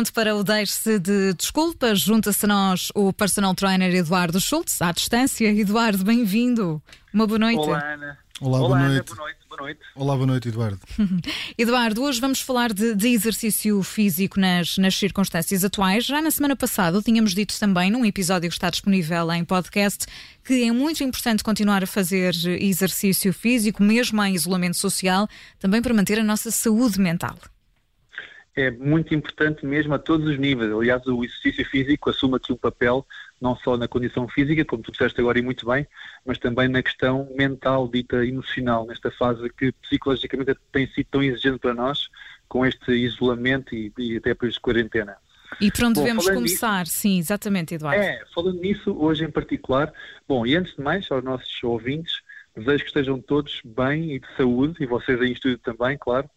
[0.00, 2.00] pronto para o Deixe-se de Desculpas.
[2.00, 5.52] Junta-se a nós o personal trainer Eduardo Schultz, à distância.
[5.52, 6.82] Eduardo, bem-vindo.
[7.12, 7.58] Uma boa noite.
[7.58, 8.18] Olá, Ana.
[8.40, 9.06] Olá, Olá boa, Ana, noite.
[9.14, 9.38] boa noite.
[9.46, 9.80] Boa noite.
[9.94, 10.80] Olá, boa noite, Eduardo.
[11.58, 16.06] Eduardo, hoje vamos falar de, de exercício físico nas, nas circunstâncias atuais.
[16.06, 20.06] Já na semana passada tínhamos dito também, num episódio que está disponível em podcast,
[20.42, 25.28] que é muito importante continuar a fazer exercício físico, mesmo em isolamento social,
[25.58, 27.36] também para manter a nossa saúde mental.
[28.60, 30.72] É muito importante mesmo a todos os níveis.
[30.72, 33.06] Aliás, o exercício físico assume aqui um papel
[33.40, 35.86] não só na condição física, como tu disseste agora e muito bem,
[36.26, 41.58] mas também na questão mental, dita emocional, nesta fase que psicologicamente tem sido tão exigente
[41.58, 42.08] para nós,
[42.48, 45.16] com este isolamento e, e até por de quarentena.
[45.60, 46.80] E por onde bom, devemos começar?
[46.80, 48.02] Nisso, Sim, exatamente, Eduardo.
[48.02, 49.92] É, falando nisso, hoje em particular,
[50.28, 52.20] bom, e antes de mais, aos nossos ouvintes,
[52.54, 56.28] desejo que estejam todos bem e de saúde, e vocês aí em estúdio também, claro.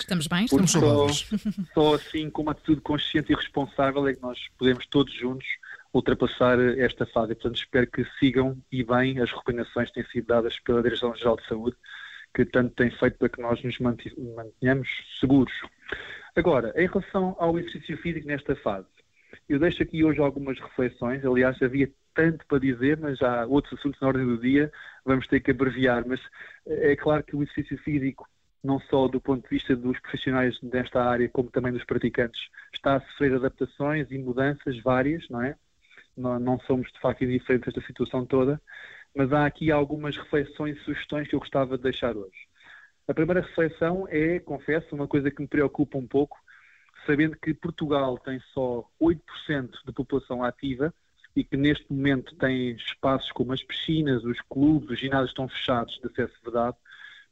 [0.00, 1.08] Estamos bem, estamos só,
[1.74, 5.46] só assim, com uma atitude consciente e responsável, é que nós podemos todos juntos
[5.92, 7.34] ultrapassar esta fase.
[7.34, 11.46] Portanto, espero que sigam e bem as recomendações que têm sido dadas pela Direção-Geral de
[11.46, 11.76] Saúde,
[12.34, 15.52] que tanto tem feito para que nós nos mantenhamos seguros.
[16.34, 18.86] Agora, em relação ao exercício físico nesta fase,
[19.48, 21.24] eu deixo aqui hoje algumas reflexões.
[21.24, 24.72] Aliás, havia tanto para dizer, mas há outros assuntos na ordem do dia,
[25.04, 26.04] vamos ter que abreviar.
[26.06, 26.20] Mas
[26.66, 28.28] é claro que o exercício físico,
[28.62, 32.96] não só do ponto de vista dos profissionais desta área, como também dos praticantes, está
[32.96, 35.56] a sofrer adaptações e mudanças várias, não é?
[36.16, 38.60] não, somos de facto indiferentes a esta situação toda,
[39.14, 42.48] mas há aqui algumas reflexões e sugestões que eu gostava de deixar hoje.
[43.08, 46.38] A primeira reflexão é, confesso, uma coisa que me preocupa um pouco,
[47.06, 49.20] sabendo que Portugal tem só 8%
[49.84, 50.94] de população ativa
[51.34, 55.98] e que neste momento tem espaços como as piscinas, os clubes, os ginásios estão fechados
[55.98, 56.76] de acesso vedado,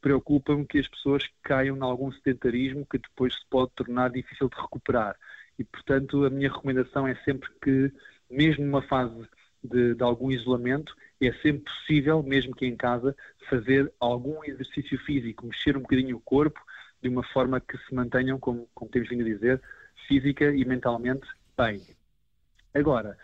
[0.00, 4.60] preocupa-me que as pessoas caiam em algum sedentarismo que depois se pode tornar difícil de
[4.60, 5.16] recuperar.
[5.58, 7.92] E, portanto, a minha recomendação é sempre que
[8.30, 9.28] mesmo numa fase
[9.62, 13.16] de, de, algum isolamento, é sempre possível, mesmo que em casa,
[13.48, 16.60] fazer algum exercício físico, mexer um bocadinho o corpo,
[17.02, 19.62] de uma forma que se mantenham, como, como temos vindo a dizer,
[20.06, 21.82] física e mentalmente bem.
[22.74, 23.16] Agora,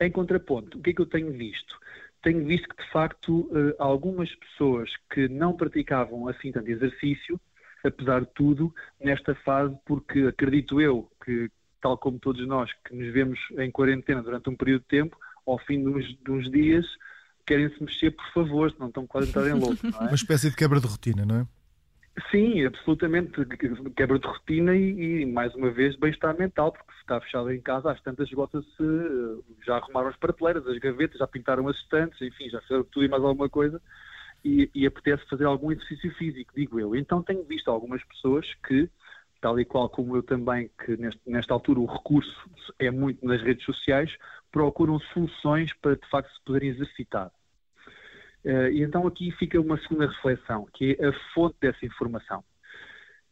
[0.00, 1.78] em contraponto, o que é que eu tenho visto?
[2.22, 7.40] Tenho visto que, de facto, eh, algumas pessoas que não praticavam assim tanto exercício,
[7.84, 11.48] apesar de tudo, nesta fase, porque acredito eu que,
[11.80, 15.58] tal como todos nós que nos vemos em quarentena durante um período de tempo, ao
[15.60, 16.84] fim de uns, de uns dias,
[17.46, 19.86] querem se mexer, por favor, senão estão quase a entrar em louco.
[19.86, 20.04] É?
[20.04, 21.46] Uma espécie de quebra de rotina, não é?
[22.30, 23.32] Sim, absolutamente.
[23.96, 27.60] Quebra de rotina e, e mais uma vez, bem-estar mental, porque se está fechado em
[27.60, 28.66] casa, às tantas esgota-se,
[29.64, 33.08] já arrumaram as prateleiras, as gavetas, já pintaram as estantes, enfim, já fizeram tudo e
[33.08, 33.80] mais alguma coisa.
[34.44, 36.96] E, e apetece fazer algum exercício físico, digo eu.
[36.96, 38.88] Então tenho visto algumas pessoas que
[39.40, 43.40] tal e qual como eu também, que neste, nesta altura o recurso é muito nas
[43.42, 44.16] redes sociais,
[44.50, 47.30] procuram soluções para de facto se poderem exercitar.
[48.48, 52.42] Uh, e então aqui fica uma segunda reflexão, que é a fonte dessa informação.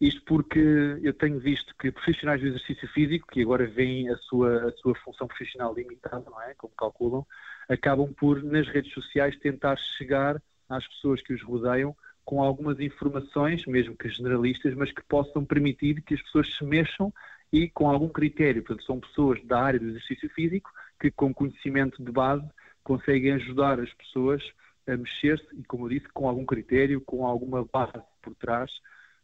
[0.00, 0.60] Isto porque
[1.02, 4.94] eu tenho visto que profissionais do exercício físico, que agora veem a sua, a sua
[4.94, 6.54] função profissional limitada, não é?
[6.54, 7.26] Como calculam,
[7.68, 11.94] acabam por, nas redes sociais, tentar chegar às pessoas que os rodeiam
[12.24, 17.12] com algumas informações, mesmo que generalistas, mas que possam permitir que as pessoas se mexam
[17.52, 18.62] e com algum critério.
[18.62, 22.48] Portanto, são pessoas da área do exercício físico que, com conhecimento de base,
[22.84, 24.40] conseguem ajudar as pessoas
[24.86, 27.92] a mexer-se e, como eu disse, com algum critério, com alguma base
[28.22, 28.70] por trás,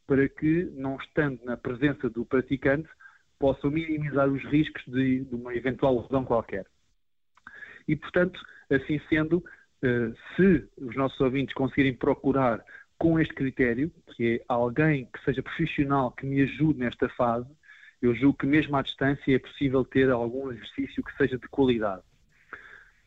[0.07, 2.89] para que, não estando na presença do praticante,
[3.39, 6.67] possam minimizar os riscos de, de uma eventual lesão qualquer.
[7.87, 8.41] E, portanto,
[8.71, 9.45] assim sendo,
[9.83, 12.65] eh, se os nossos ouvintes conseguirem procurar
[12.99, 17.49] com este critério, que é alguém que seja profissional, que me ajude nesta fase,
[18.01, 22.03] eu julgo que mesmo à distância é possível ter algum exercício que seja de qualidade.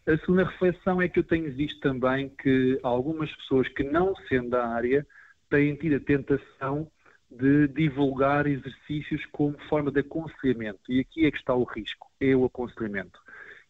[0.10, 4.50] A segunda reflexão é que eu tenho visto também que algumas pessoas que não sendo
[4.50, 5.06] da área
[5.52, 6.90] têm tido a tentação
[7.30, 10.80] de divulgar exercícios como forma de aconselhamento.
[10.90, 13.20] E aqui é que está o risco, é o aconselhamento.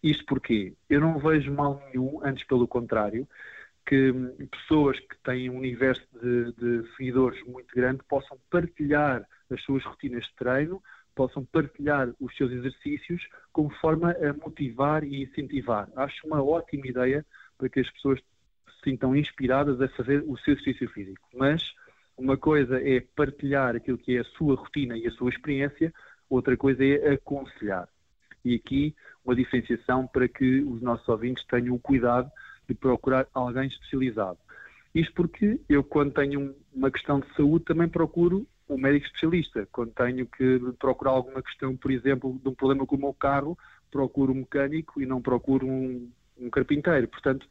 [0.02, 3.28] Isto porque eu não vejo mal nenhum, antes pelo contrário,
[3.86, 4.14] que
[4.50, 10.24] pessoas que têm um universo de, de, seguidores muito grande possam partilhar as suas rotinas
[10.24, 10.82] de treino,
[11.20, 15.90] possam partilhar os seus exercícios como forma a motivar e incentivar.
[15.94, 17.26] Acho uma ótima ideia
[17.58, 21.28] para que as pessoas se sintam inspiradas a fazer o seu exercício físico.
[21.36, 21.74] Mas
[22.18, 25.94] uma coisa é partilhar aquilo que é a sua rotina e a sua experiência,
[26.30, 27.90] outra coisa é aconselhar.
[28.46, 28.96] E aqui
[29.26, 32.32] uma diferenciação para que os nossos ouvintes tenham o cuidado
[32.66, 34.40] de procurar alguém especializado.
[34.96, 39.68] Isto porque eu, quando tenho uma questão de saúde, também procuro um médico especialista.
[39.72, 43.58] Quando tenho que procurar alguma questão, por exemplo, de um problema com o meu carro,
[43.92, 47.08] procuro um mecânico e não procuro um, um carpinteiro.
[47.08, 47.48] Portanto,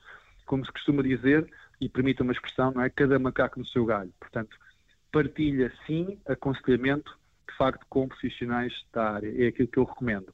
[0.46, 1.50] como se costuma dizer,
[1.80, 2.90] e permita uma expressão, não é?
[2.90, 4.12] Cada macaco no seu galho.
[4.18, 4.56] Portanto,
[5.12, 7.16] partilha sim aconselhamento,
[7.48, 9.44] de facto, com profissionais da área.
[9.44, 10.32] É aquilo que eu recomendo.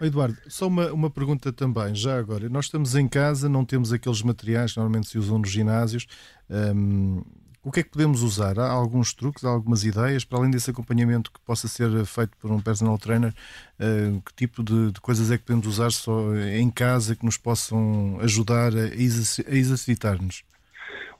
[0.00, 2.48] Eduardo, só uma, uma pergunta também, já agora.
[2.48, 6.06] Nós estamos em casa, não temos aqueles materiais que normalmente se usam nos ginásios.
[6.48, 7.22] Um,
[7.68, 8.58] o que é que podemos usar?
[8.58, 12.50] Há alguns truques, há algumas ideias, para além desse acompanhamento que possa ser feito por
[12.50, 13.34] um personal trainer,
[13.78, 17.36] uh, que tipo de, de, coisas é que podemos usar só em casa que nos
[17.36, 20.44] possam ajudar a, exercitar-nos?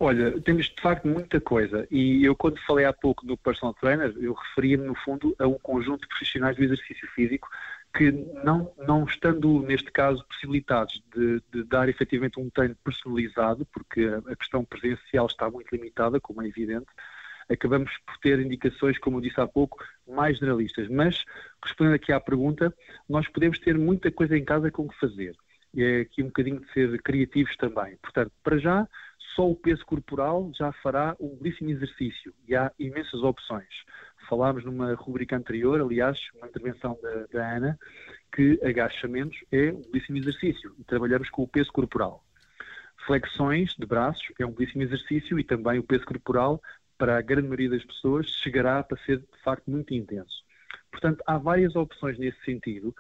[0.01, 4.15] Olha, temos de facto muita coisa e eu quando falei há pouco do personal trainer,
[4.19, 7.49] eu referia-me no fundo a um conjunto de profissionais do exercício físico
[7.99, 8.13] que
[8.45, 14.37] não, não estando, neste caso, possibilitados de, de, dar efetivamente um treino personalizado, porque a
[14.37, 16.87] questão presencial está muito limitada, como é evidente,
[17.51, 20.89] acabamos por ter indicações, como eu disse há pouco, mais generalistas.
[20.89, 21.25] Mas,
[21.61, 22.73] respondendo aqui à pergunta,
[23.09, 25.35] nós podemos ter muita coisa em casa com que fazer.
[25.75, 27.97] E é aqui um bocadinho de ser criativos também.
[28.01, 28.87] Portanto, para já,
[29.35, 33.67] só o peso corporal já fará um belíssimo exercício e há imensas opções
[34.29, 37.79] falámos numa rubrica anterior, aliás, uma intervenção da, da Ana,
[38.35, 42.25] que agachamentos é um belíssimo exercício e trabalhamos com o peso corporal.
[43.07, 46.61] Flexões de braços é um belíssimo exercício e também o peso corporal,
[46.99, 50.45] para a grande maioria das pessoas, chegará para ser de facto muito intenso.
[50.91, 52.95] Portanto, há várias opções nesse sentido.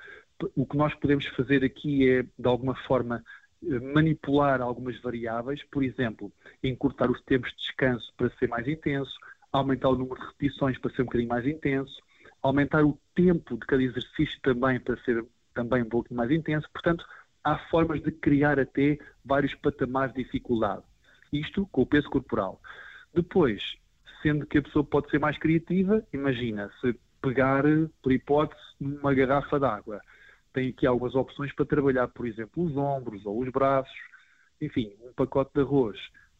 [0.54, 3.24] O que nós podemos fazer aqui é, de alguma forma,
[3.92, 6.32] manipular algumas variáveis, por exemplo,
[6.62, 9.18] encurtar os tempos de descanso para ser mais intenso,
[9.52, 12.02] aumentar o número de repetições para ser um bocadinho mais intenso,
[12.42, 15.24] aumentar o tempo de cada exercício também para ser
[15.54, 16.68] também um pouquinho mais intenso.
[16.72, 17.04] Portanto,
[17.42, 20.82] há formas de criar até vários patamares de dificuldade.
[21.32, 22.60] Isto com o peso corporal.
[23.12, 23.62] Depois,
[24.22, 27.64] sendo que a pessoa pode ser mais criativa, imagina, se pegar,
[28.02, 30.00] por hipótese, numa garrafa d'água.
[30.52, 33.98] Tem aqui algumas opções para trabalhar, por exemplo, os ombros ou os braços,
[34.60, 35.98] enfim, um pacote de arroz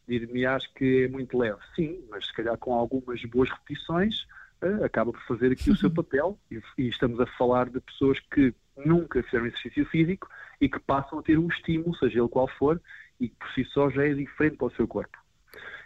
[0.08, 1.58] dir-me acho que é muito leve.
[1.76, 4.26] Sim, mas se calhar com algumas boas repetições
[4.62, 8.18] uh, acaba por fazer aqui o seu papel e, e, estamos a falar de pessoas
[8.32, 10.28] que nunca fizeram exercício físico
[10.60, 12.80] e que passam a ter um estímulo, seja ele qual for,
[13.20, 15.16] e que por si só já é diferente para o seu corpo.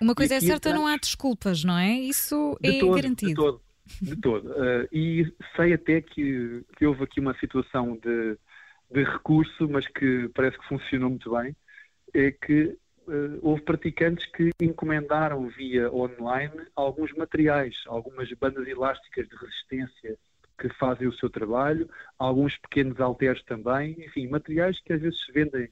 [0.00, 1.92] Uma coisa é certa, não há desculpas, não é?
[1.92, 3.30] Isso é todo, garantido.
[3.30, 3.62] De todo,
[4.00, 4.50] de todo.
[4.50, 8.36] Uh, e sei até que, que houve aqui uma situação de,
[8.90, 11.56] de recurso, mas que parece que funcionou muito bem,
[12.12, 12.76] é que
[13.40, 20.16] houve praticantes que encomendaram via online alguns materiais, algumas bandas elásticas de resistência
[20.58, 21.88] que fazem o seu trabalho,
[22.19, 25.64] alguns pequenos halteres também, enfim, materiais que às vezes se vendem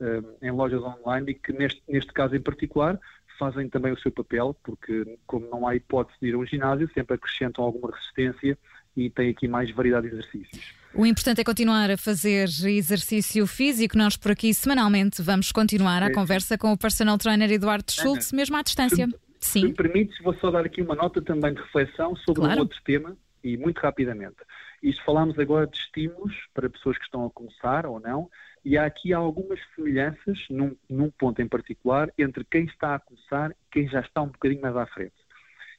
[0.00, 3.00] uh, em lojas online e que neste, neste caso em particular
[3.38, 6.90] fazem também o seu papel, porque como não há hipótese de ir a um ginásio,
[6.94, 8.56] sempre acrescentam alguma resistência
[8.96, 10.74] e tem aqui mais variedade de exercícios.
[10.98, 13.98] O importante é continuar a fazer exercício físico.
[13.98, 16.10] Nós por aqui semanalmente vamos continuar a é.
[16.10, 19.06] conversa com o personal trainer Eduardo Schultz, mesmo à distância.
[19.38, 19.60] Se, Sim.
[19.60, 22.56] Se me permites, vou só dar aqui uma nota também de reflexão sobre claro.
[22.56, 23.14] um outro tema
[23.44, 24.36] e muito rapidamente.
[24.82, 28.30] Isto falámos agora de estímulos para pessoas que estão a começar ou não,
[28.64, 33.50] e há aqui algumas semelhanças, num, num ponto em particular, entre quem está a começar
[33.50, 35.14] e quem já está um bocadinho mais à frente.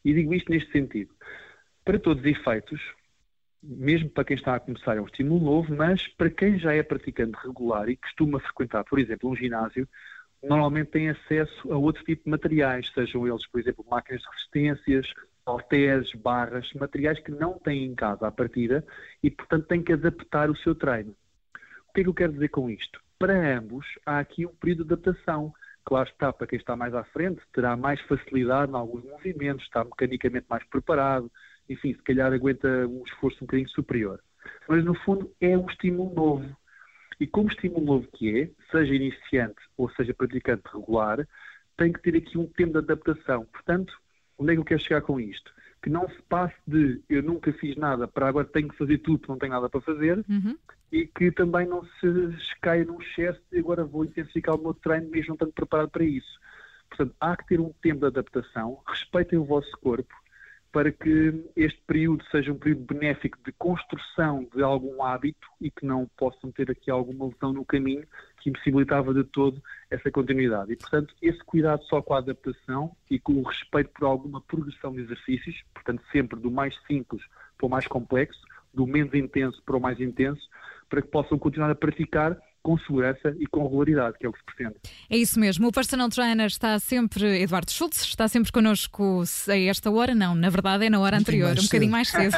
[0.05, 1.12] E digo isto neste sentido.
[1.83, 2.79] Para todos os efeitos,
[3.63, 6.83] mesmo para quem está a começar é um estímulo novo, mas para quem já é
[6.83, 9.87] praticante regular e costuma frequentar, por exemplo, um ginásio,
[10.41, 15.13] normalmente tem acesso a outro tipo de materiais, sejam eles, por exemplo, máquinas de resistências,
[15.45, 18.85] halteres, barras, materiais que não têm em casa à partida
[19.23, 21.15] e, portanto, têm que adaptar o seu treino.
[21.89, 23.01] O que é que eu quero dizer com isto?
[23.17, 25.53] Para ambos, há aqui um período de adaptação.
[25.83, 29.83] Claro está, para quem está mais à frente, terá mais facilidade em alguns movimentos, está
[29.83, 31.31] mecanicamente mais preparado,
[31.69, 34.19] enfim, se calhar aguenta um esforço um bocadinho superior.
[34.67, 36.57] Mas, no fundo, é um estímulo novo.
[37.19, 41.27] E como estímulo novo que é, seja iniciante ou seja praticante regular,
[41.75, 43.45] tem que ter aqui um tempo de adaptação.
[43.45, 43.93] Portanto,
[44.38, 45.51] onde é que eu quero chegar com isto?
[45.81, 49.24] Que não se passe de eu nunca fiz nada para agora tenho que fazer tudo
[49.27, 50.57] não tenho nada para fazer uhum.
[50.91, 55.09] e que também não se caia num excesso de agora vou intensificar o meu treino
[55.09, 56.39] mesmo não estando preparado para isso.
[56.89, 60.13] Portanto, há que ter um tempo de adaptação, respeitem o vosso corpo,
[60.77, 65.84] para que este período seja um período benéfico de construção de algum hábito e que
[65.84, 68.05] não possam ter aqui alguma lesão no caminho
[68.39, 70.74] que impossibilitava de todo essa continuidade.
[70.74, 74.93] E, portanto, esse cuidado só com a adaptação e com o respeito por alguma progressão
[74.93, 77.24] de exercícios, portanto, sempre do mais simples
[77.57, 78.41] para o mais complexo,
[78.72, 80.48] do menos intenso para o mais intenso,
[80.88, 84.39] para que possam continuar a praticar com segurança e com regularidade, que é o que
[84.39, 84.75] se pretende.
[85.09, 85.69] É isso mesmo.
[85.69, 90.50] O personal trainer está sempre, Eduardo Schultz, está sempre connosco a esta hora, não, na
[90.50, 92.36] verdade é na hora anterior, um bocadinho mais cedo.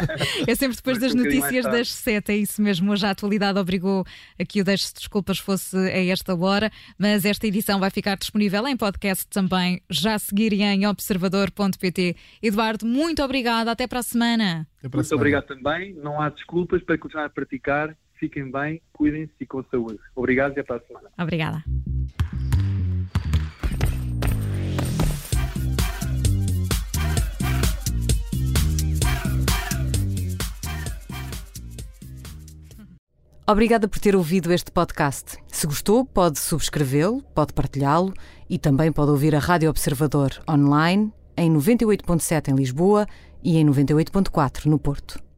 [0.47, 2.91] é sempre depois das um notícias das sete, é isso mesmo.
[2.91, 4.05] Hoje a atualidade obrigou
[4.39, 8.67] a que o Deixe Desculpas fosse a esta hora, mas esta edição vai ficar disponível
[8.67, 12.15] em podcast também, já a seguir em observador.pt.
[12.39, 14.67] Eduardo, muito obrigado, até para a semana.
[14.77, 15.21] Até para a muito semana.
[15.21, 19.99] obrigado também, não há desculpas para continuar a praticar fiquem bem, cuidem-se e com saúde.
[20.15, 21.09] Obrigado e até a semana.
[21.17, 21.63] Obrigada.
[33.47, 35.37] Obrigada por ter ouvido este podcast.
[35.47, 38.13] Se gostou, pode subscrevê-lo, pode partilhá-lo
[38.47, 43.07] e também pode ouvir a Rádio Observador online em 98.7 em Lisboa
[43.43, 45.28] e em 98.4 no Porto.